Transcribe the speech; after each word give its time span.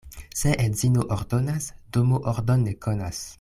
Se 0.37 0.53
edzino 0.63 1.05
ordonas, 1.17 1.67
domo 1.97 2.21
ordon 2.33 2.65
ne 2.71 2.75
konas. 2.87 3.23